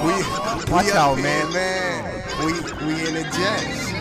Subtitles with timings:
[0.00, 0.16] We,
[0.72, 1.52] Watch we out, man.
[1.52, 2.22] here, man.
[2.40, 2.52] We,
[2.88, 3.92] we in the jets.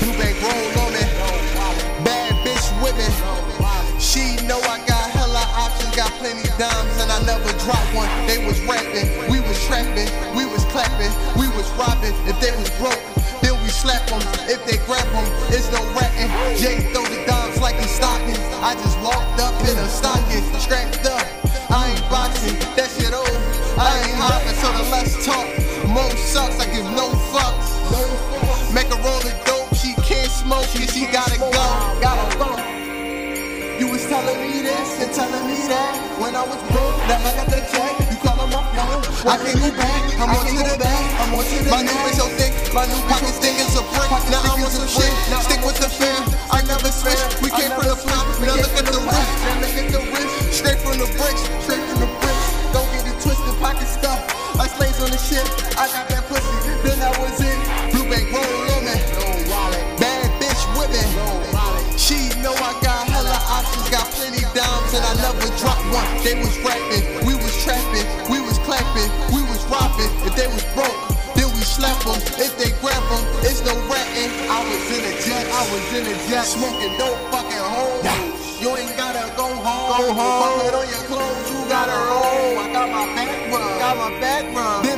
[0.00, 1.04] Blue bank roll on me.
[2.00, 3.08] Bad bitch with me.
[4.00, 8.08] She know I got hella options, got plenty dimes, and I never drop one.
[8.26, 12.16] They was rapping, we was trapping, we was clapping, we was robbing.
[12.24, 13.00] If they was broke,
[13.42, 14.20] then we slap them.
[14.48, 16.32] If they grab them, it's no ratting.
[16.56, 18.40] Jay throw the dimes like he's stocking.
[18.64, 21.31] I just walked up in a stocking, strapped up.
[25.22, 25.46] Talk.
[25.86, 27.70] Mo sucks, I give no fucks.
[28.74, 31.50] Make her roll the dope, she can't smoke it, she gotta go.
[32.02, 32.50] Gotta go.
[33.78, 36.98] You was telling me this and telling me that when I was broke.
[37.06, 39.02] Now I got the check, you call on my phone.
[39.30, 41.02] I can't go back, I'm on to the back.
[41.22, 43.82] I'm on to the My new bitch so thick, my new pockets thick as a
[43.94, 44.10] brick.
[44.26, 45.12] Now I'm on some shit,
[45.46, 46.26] stick with the fam.
[46.50, 48.26] I never switch, we came from the flop.
[48.42, 50.34] Now look at the wrist, now look at the wrist.
[50.50, 52.11] Straight from the bricks, straight from the
[55.32, 57.58] slaves on the ship, I got that pussy, then I was in.
[57.92, 58.44] Blue bank roll
[58.76, 58.96] on me.
[59.98, 61.04] Bad bitch with me.
[61.96, 66.08] She know I got hella options, got plenty dimes, and I never dropped one.
[66.24, 70.10] They was rapping, we was trapping, we was clapping, we was robbing.
[70.26, 70.98] If they was broke,
[71.36, 72.20] then we slap them.
[72.36, 74.30] If they grab them, it's no ratting.
[74.50, 78.42] I was in a jet, I was in a jet, smoking dope fucking home.
[78.62, 79.90] You ain't gotta go home.
[79.98, 80.60] Go home.
[80.60, 82.58] Put on your clothes, you gotta roll.
[82.62, 84.91] I got my back rub, got my back rub.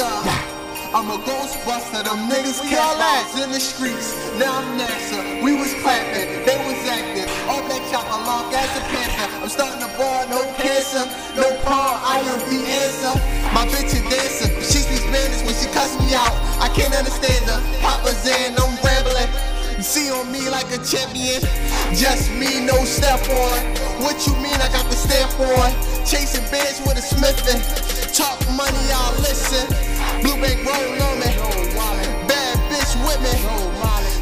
[0.00, 3.28] I'm a ghostbuster, them niggas all at?
[3.36, 4.16] in the streets.
[4.40, 7.28] Now I'm NASA, we was clapping, they was acting.
[7.44, 9.28] All that chopper long as a panther.
[9.44, 11.04] I'm starting to ball, no cancer,
[11.36, 13.12] no par, I am the answer.
[13.52, 16.32] My bitch a dancer, she speaks Spanish when she cuss me out.
[16.64, 17.60] I can't understand her.
[17.84, 19.28] Papa in, I'm rambling.
[19.76, 21.44] You see on me like a champion,
[21.92, 23.60] just me, no step on.
[24.00, 25.68] What you mean I got the stamp on?
[26.08, 27.89] Chasing bands with a Smithin'.
[28.12, 29.66] Talk money, I'll listen.
[30.20, 31.30] Blue bank roll on me.
[32.26, 33.32] Bad bitch with me.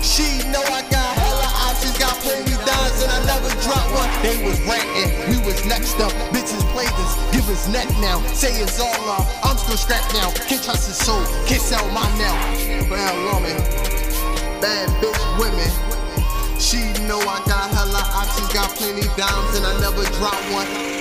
[0.05, 4.11] She know I got hella options, got plenty dimes, and I never drop one.
[4.23, 6.13] They was ranting, we was next up.
[6.37, 8.21] Bitches played us, give us neck now.
[8.35, 10.31] Say it's all off, I'm still strapped now.
[10.47, 12.37] Can't trust his soul, can't sell my now.
[13.33, 13.55] On me.
[14.61, 15.19] Bad bitch
[15.57, 15.65] me.
[16.61, 20.98] She know I got hella options, got plenty dimes, and I never drop one.